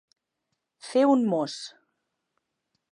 Fer 0.87 1.03
un 1.11 1.29
mos. 1.35 1.59